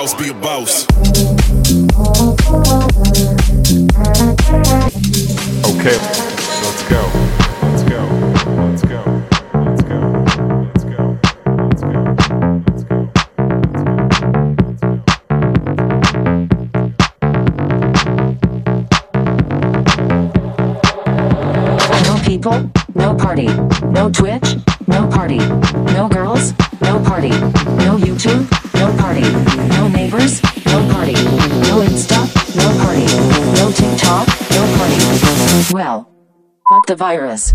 [0.00, 0.86] boss, be a boss.
[5.74, 5.98] Okay,
[6.62, 7.02] let's go.
[7.62, 8.00] Let's go.
[8.62, 9.00] Let's go.
[9.54, 9.98] Let's go.
[10.64, 11.18] Let's go.
[11.58, 11.82] Let's go.
[11.82, 12.00] Let's go.
[12.68, 13.10] Let's go.
[22.04, 23.48] No people, no party,
[23.86, 24.56] no Twitch,
[24.86, 25.57] no party.
[36.98, 37.54] virus.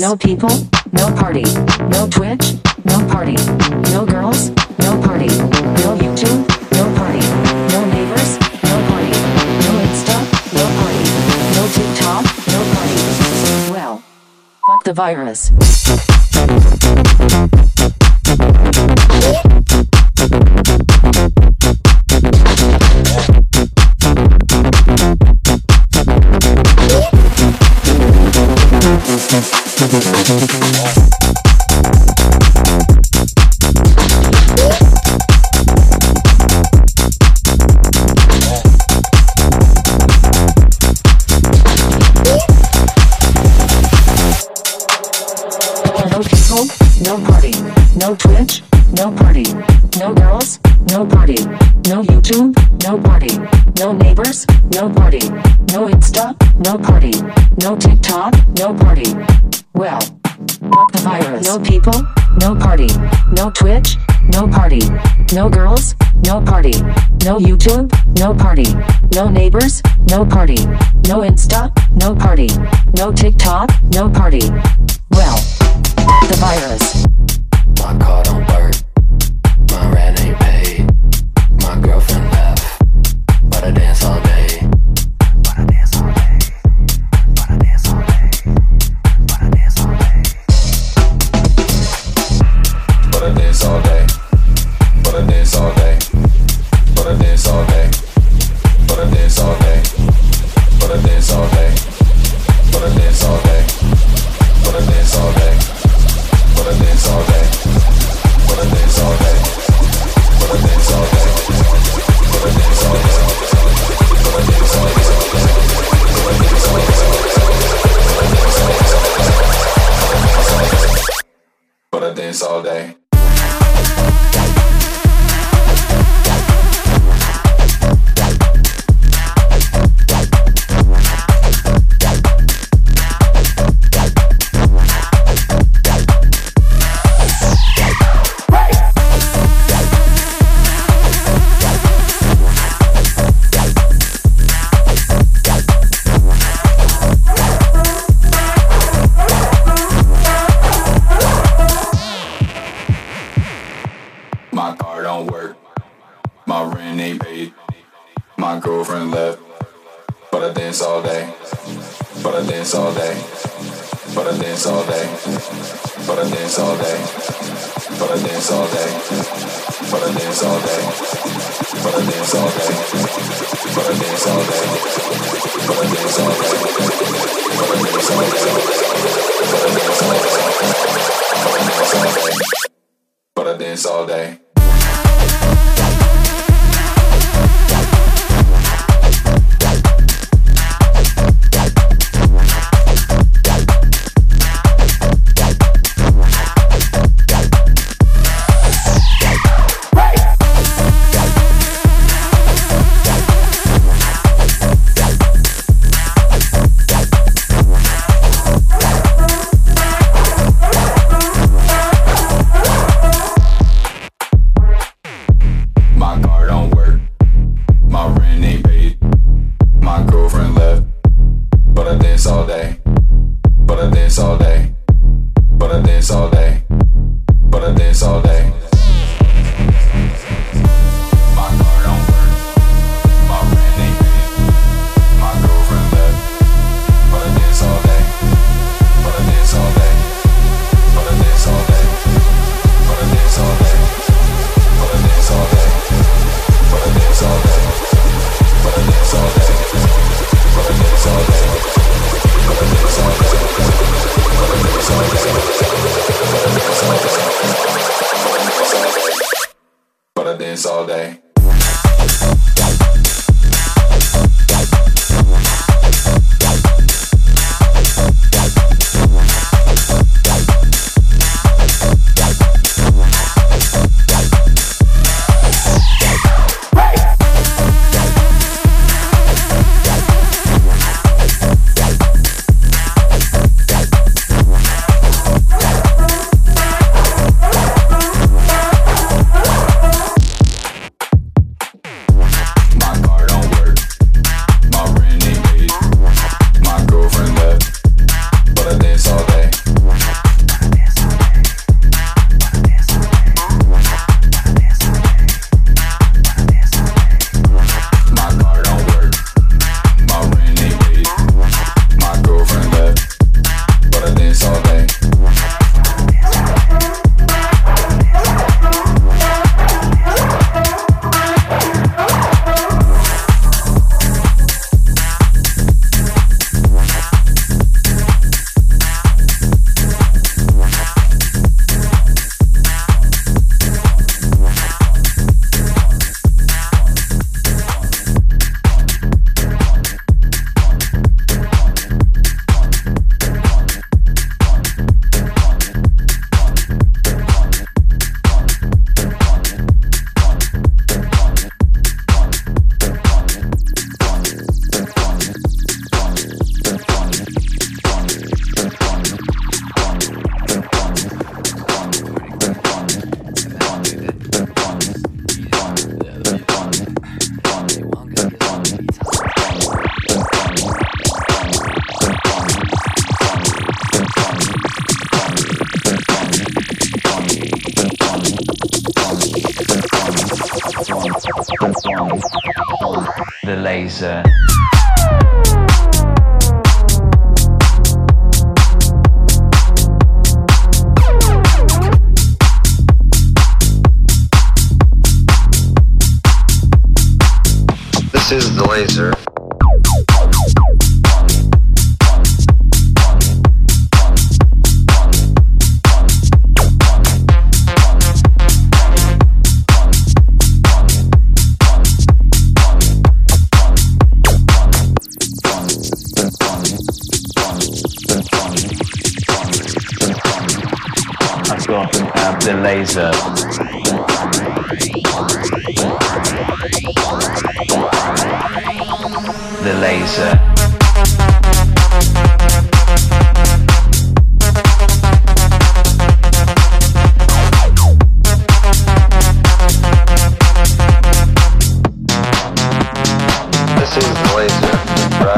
[0.00, 0.48] No people,
[0.92, 1.42] no party,
[1.90, 2.54] no Twitch,
[2.86, 3.34] no party,
[3.92, 6.40] no girls, no party, no YouTube,
[6.72, 7.20] no party,
[7.70, 9.12] no neighbors, no party,
[9.60, 10.16] no Insta,
[10.54, 11.04] no party,
[11.54, 13.70] no TikTok, no party.
[13.70, 14.02] Well,
[14.66, 15.50] fuck the virus.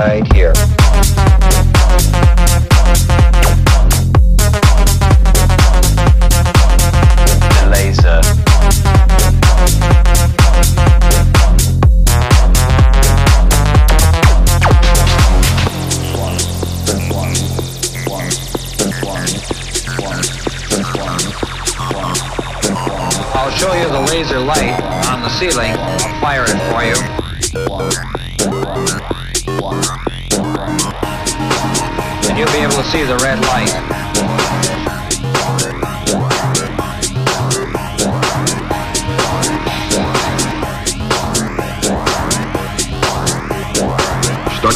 [0.02, 0.81] right here.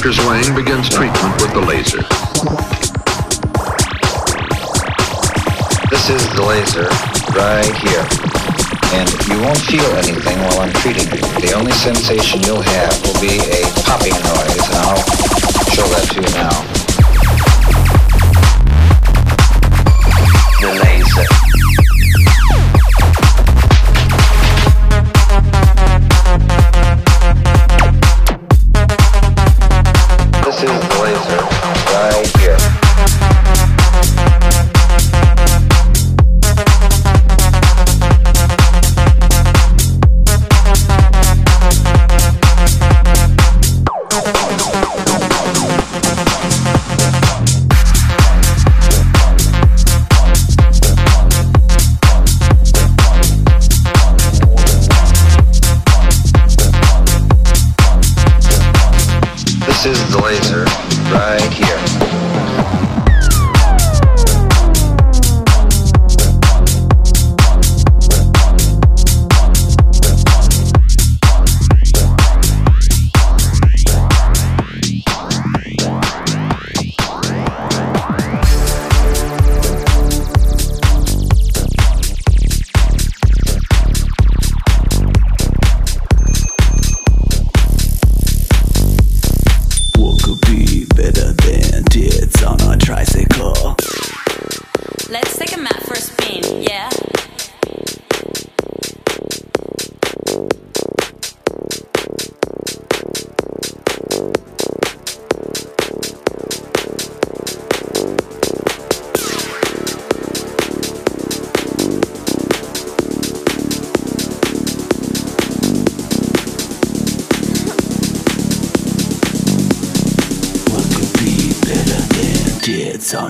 [0.06, 1.98] Vickers begins treatment with the laser.
[5.90, 6.86] This is the laser,
[7.34, 8.06] right here.
[8.94, 11.22] And you won't feel anything while I'm treating you.
[11.42, 15.02] The only sensation you'll have will be a popping noise, and I'll
[15.74, 16.75] show that to you now.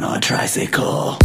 [0.05, 1.17] on a tricycle.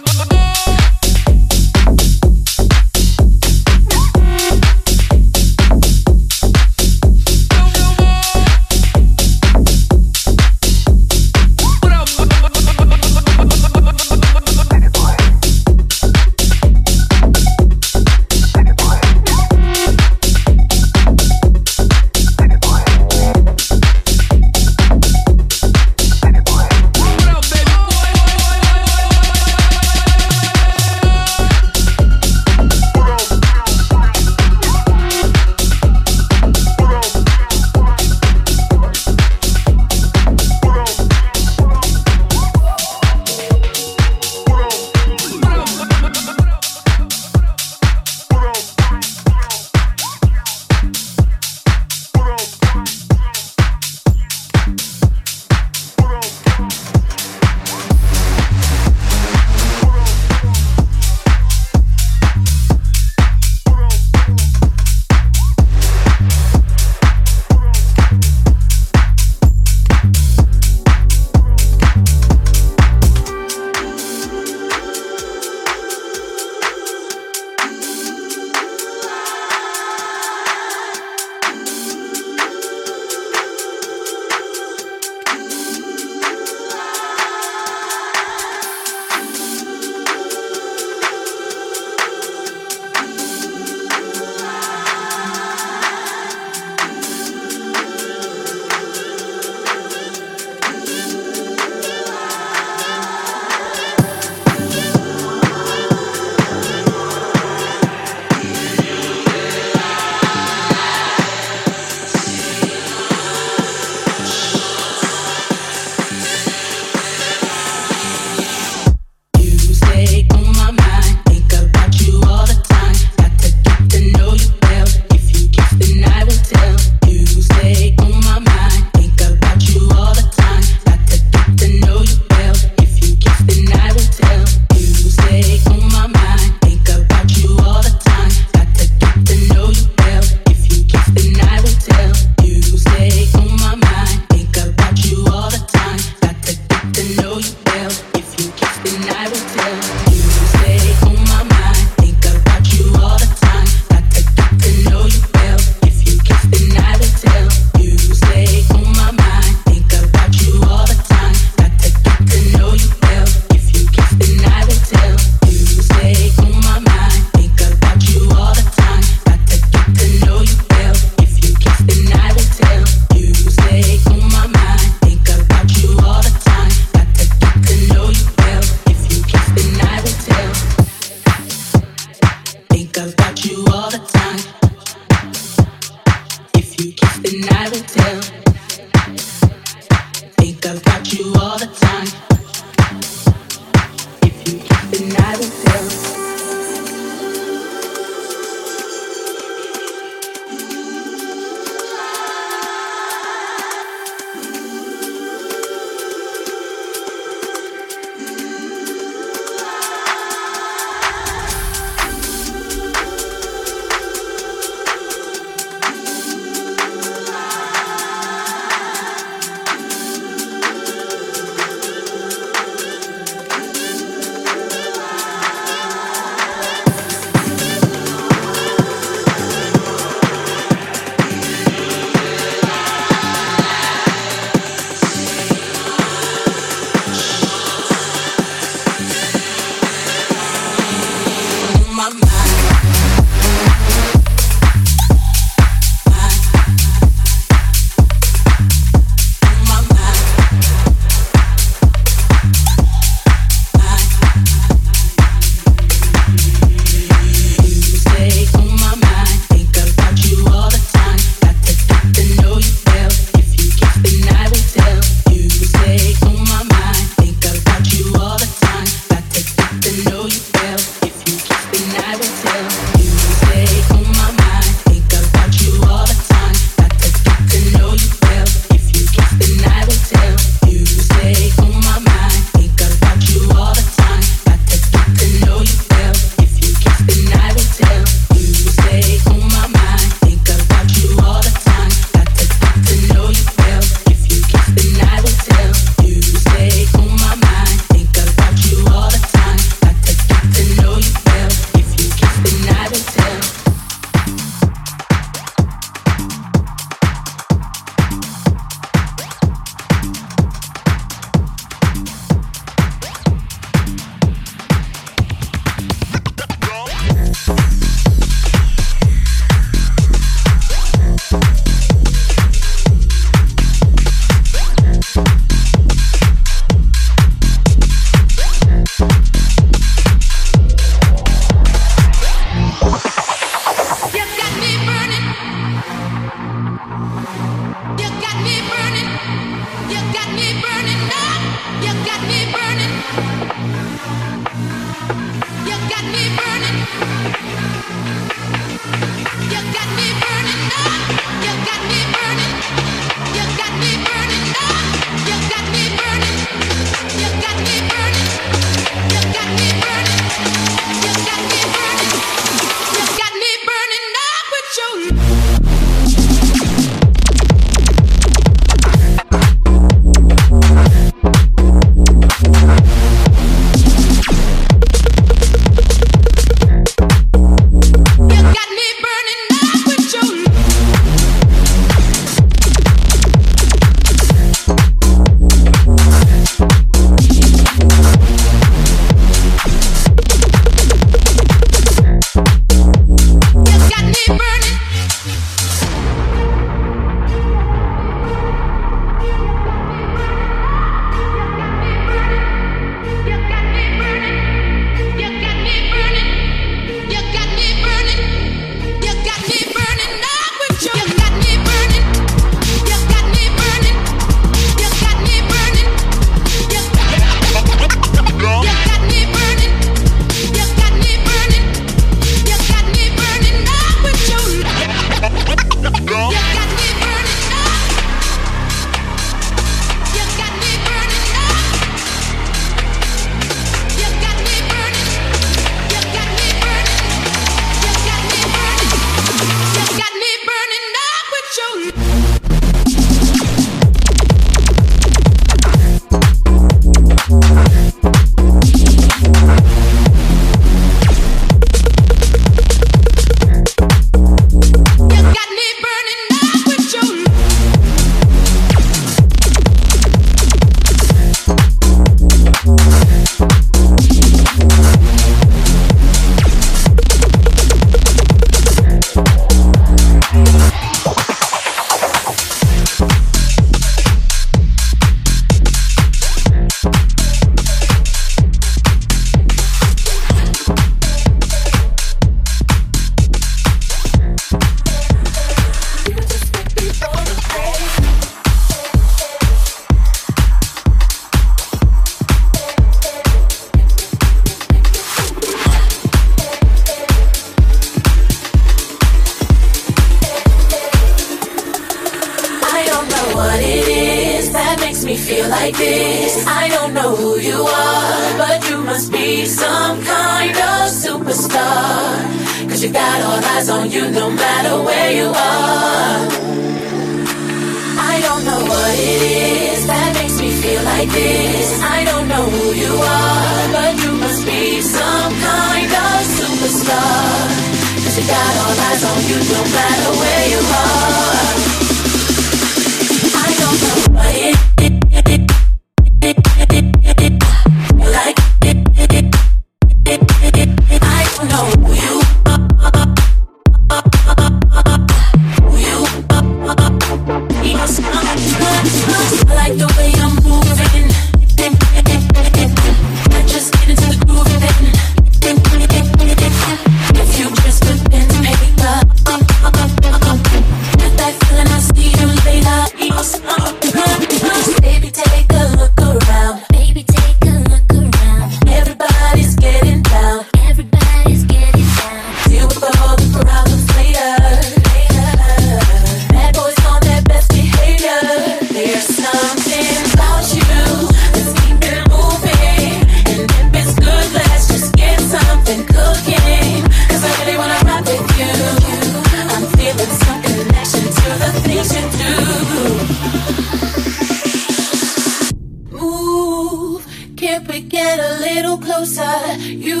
[599.66, 600.00] You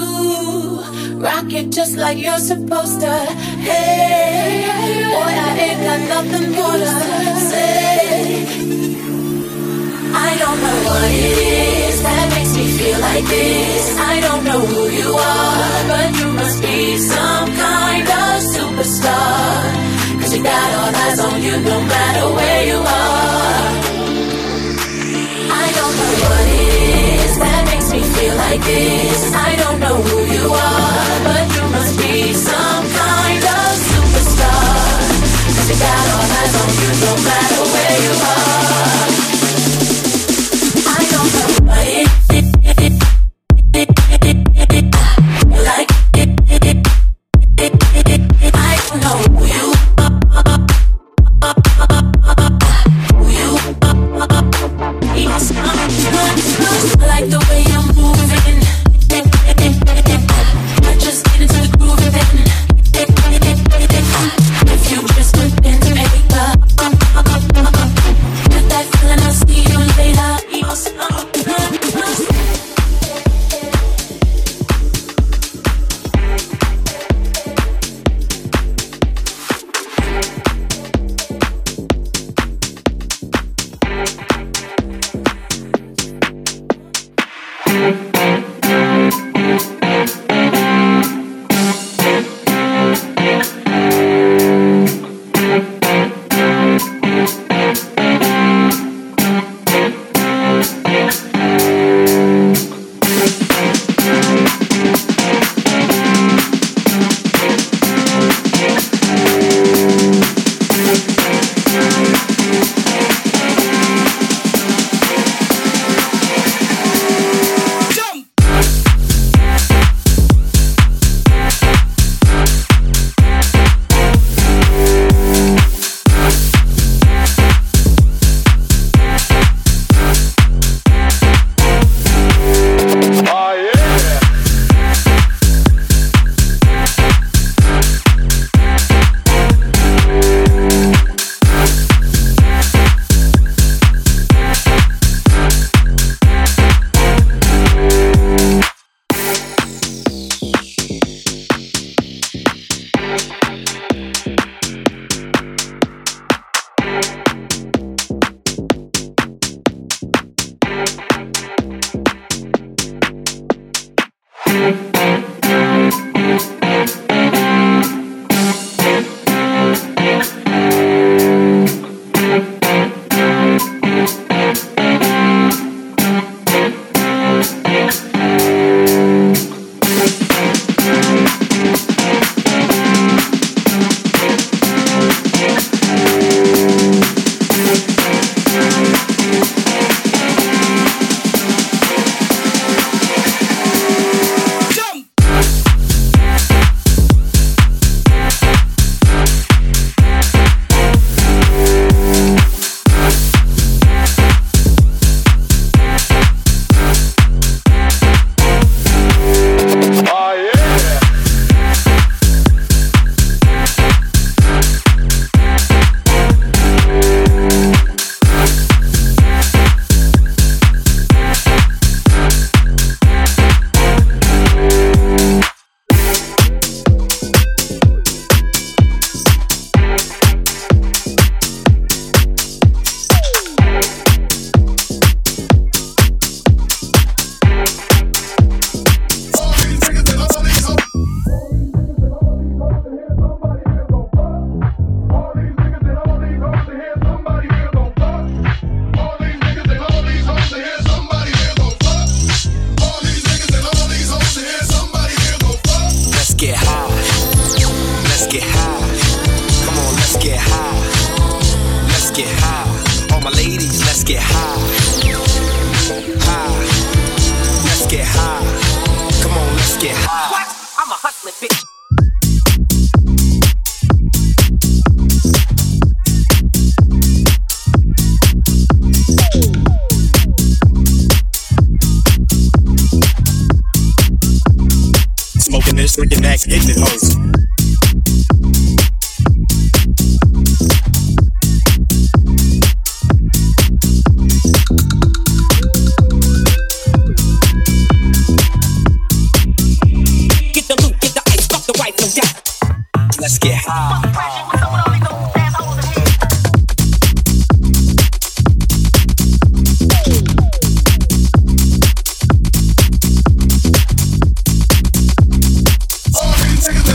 [1.18, 3.12] rock it just like you're supposed to.
[3.66, 6.90] Hey, boy, I ain't got nothing more to
[7.50, 8.46] say.
[10.26, 11.38] I don't know what it
[11.90, 13.98] is that makes me feel like this.
[13.98, 20.20] I don't know who you are, but you must be some kind of superstar.
[20.20, 23.73] Cause you got all eyes on you no matter where you are.
[28.50, 29.32] like this.
[29.34, 34.84] I don't know who you are, but you must be some kind of superstar.
[35.54, 38.73] Cause you got all eyes on you no matter where you are.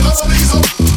[0.10, 0.89] Let's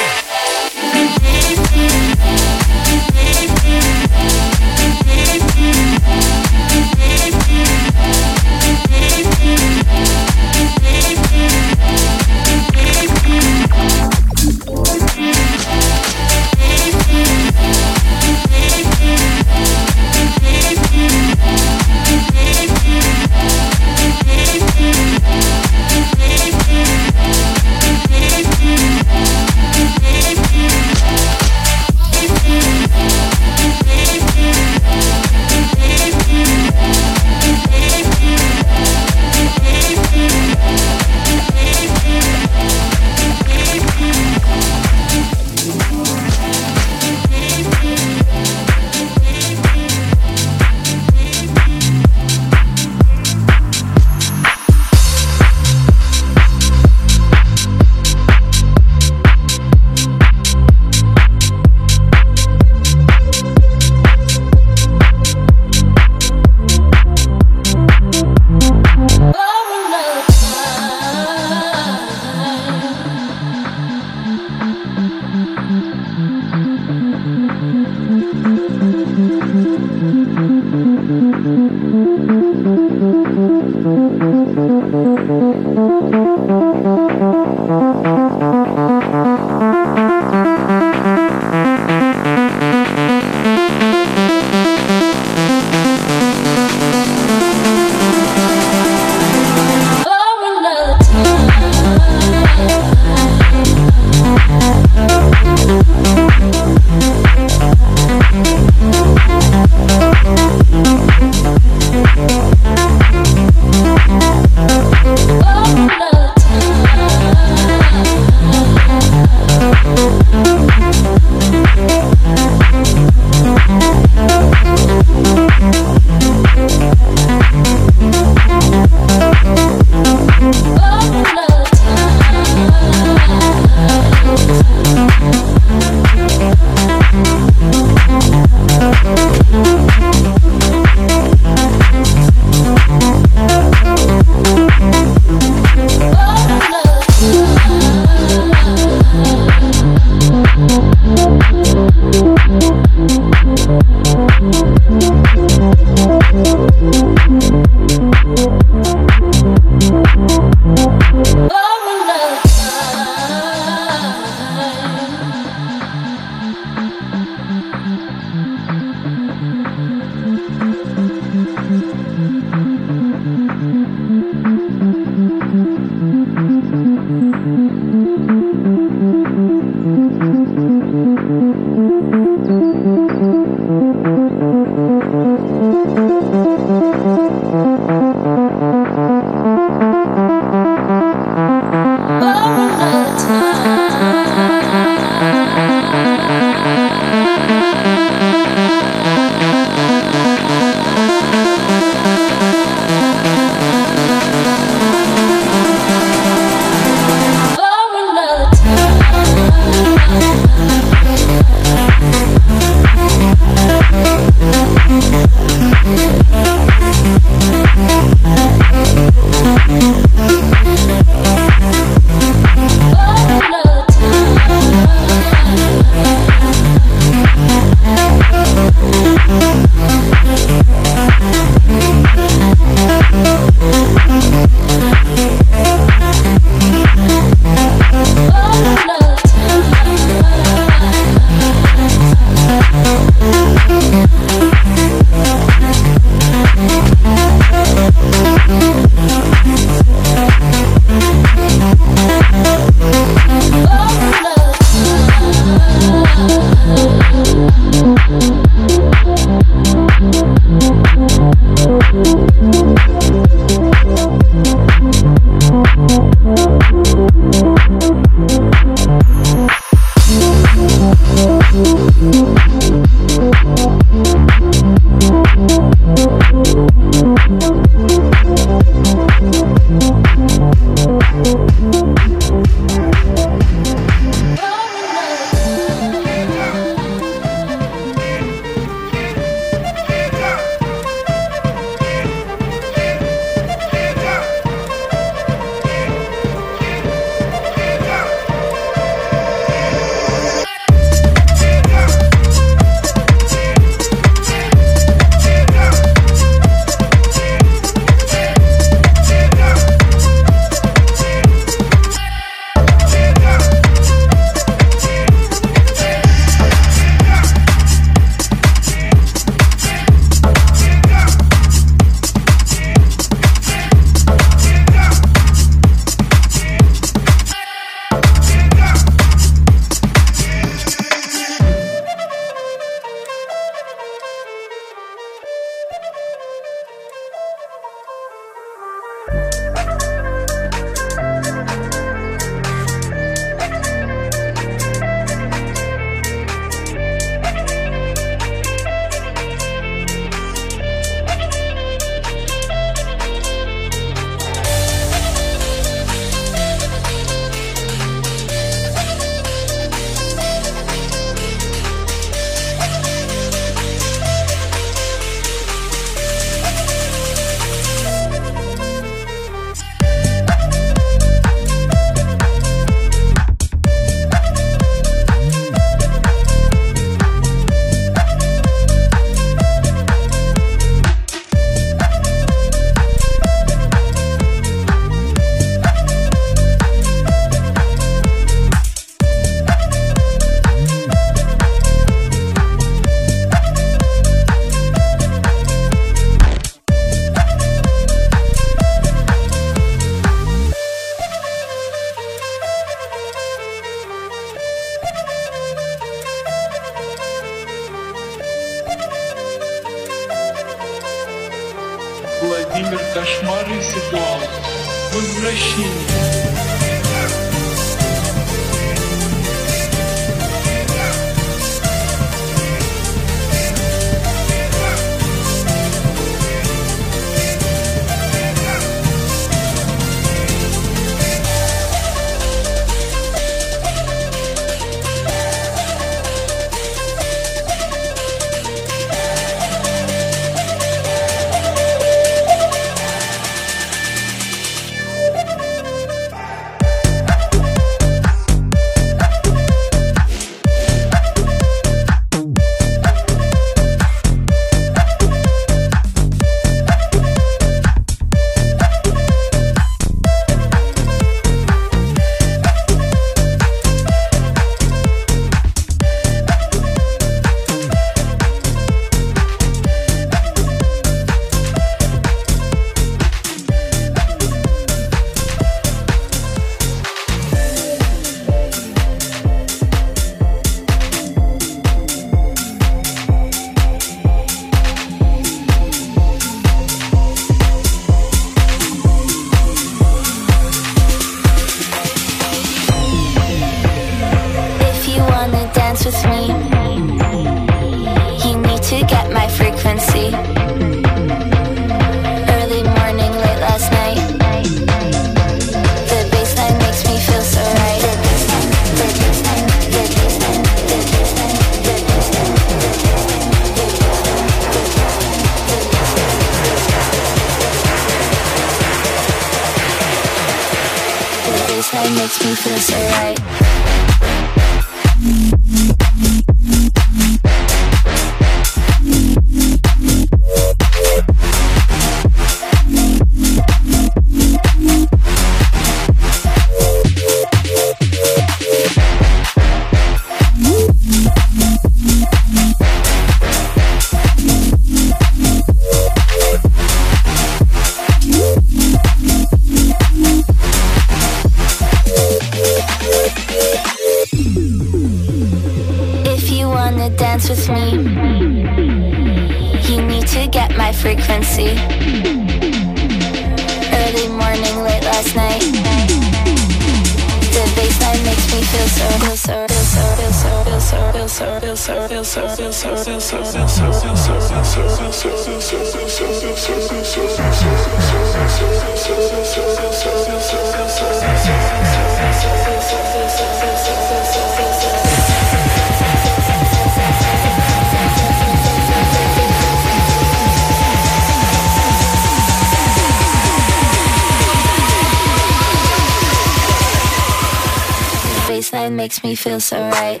[598.86, 600.00] makes me feel so right.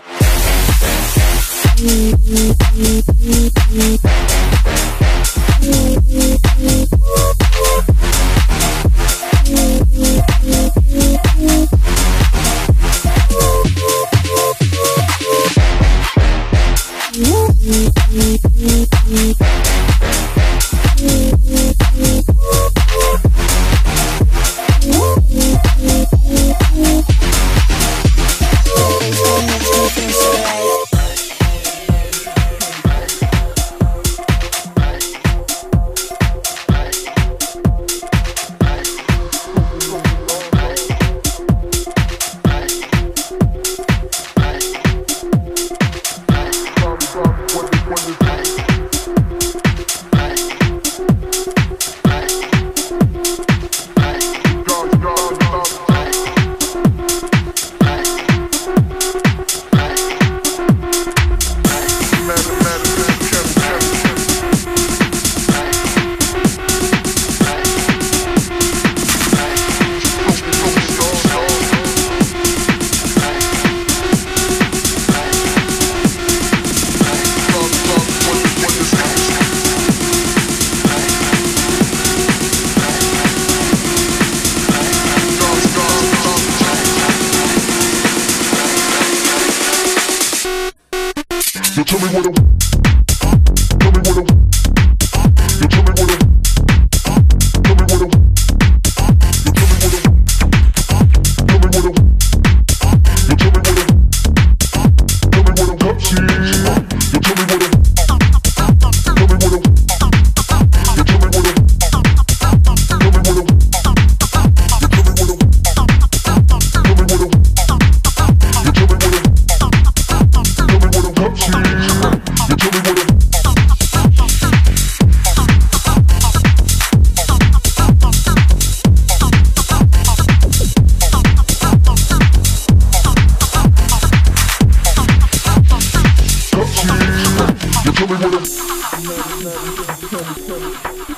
[1.80, 2.14] Mm
[5.60, 6.05] -hmm.